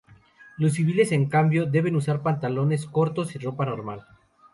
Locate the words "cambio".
1.29-1.67